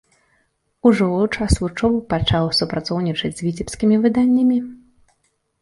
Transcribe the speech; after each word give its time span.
Ужо 0.89 1.03
ў 1.17 1.27
час 1.35 1.59
вучобы 1.63 1.99
пачаў 2.13 2.49
супрацоўнічаць 2.61 3.33
з 3.41 3.47
віцебскімі 3.49 3.95
выданнямі. 4.07 4.57